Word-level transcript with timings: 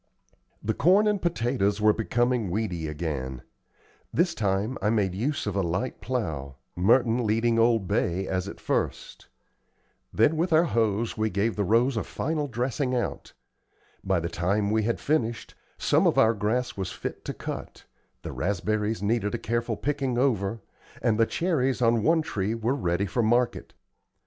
The 0.63 0.73
corn 0.73 1.05
and 1.07 1.21
potatoes 1.21 1.79
were 1.79 1.93
becoming 1.93 2.49
weedy 2.49 2.87
again. 2.87 3.43
This 4.11 4.33
time 4.33 4.75
I 4.81 4.89
made 4.89 5.13
use 5.13 5.45
of 5.45 5.55
a 5.55 5.61
light 5.61 6.01
plow, 6.01 6.55
Merton 6.75 7.23
leading 7.27 7.59
old 7.59 7.87
Bay 7.87 8.27
as 8.27 8.47
at 8.47 8.59
first. 8.59 9.27
Then, 10.11 10.35
with 10.37 10.51
our 10.51 10.63
hoes, 10.63 11.17
we 11.19 11.29
gave 11.29 11.55
the 11.55 11.63
rows 11.63 11.97
a 11.97 12.03
final 12.03 12.47
dressing 12.47 12.95
out. 12.95 13.33
By 14.03 14.19
the 14.19 14.27
time 14.27 14.71
we 14.71 14.81
had 14.81 14.99
finished, 14.99 15.53
some 15.77 16.07
of 16.07 16.17
our 16.17 16.33
grass 16.33 16.75
was 16.75 16.91
fit 16.91 17.23
to 17.25 17.33
cut, 17.35 17.85
the 18.23 18.31
raspberries 18.31 19.03
needed 19.03 19.35
a 19.35 19.37
careful 19.37 19.77
picking 19.77 20.17
over, 20.17 20.61
and 20.99 21.19
the 21.19 21.27
cherries 21.27 21.79
on 21.79 22.01
one 22.01 22.23
tree 22.23 22.55
were 22.55 22.73
ready 22.73 23.05
for 23.05 23.21
market. 23.21 23.75